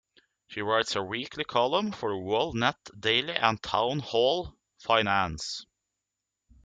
She 0.47 0.63
writes 0.63 0.95
a 0.95 1.03
weekly 1.03 1.43
column 1.43 1.91
for 1.91 2.13
"WorldNetDaily" 2.15 3.37
and 3.39 3.61
"Townhall 3.61 4.57
Finance". 4.79 5.67